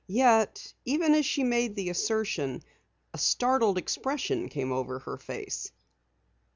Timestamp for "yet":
0.07-0.73